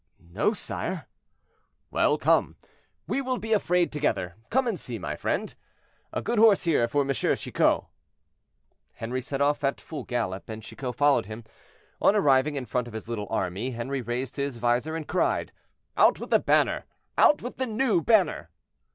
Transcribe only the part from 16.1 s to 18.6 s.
with the banner! out with the new banner!"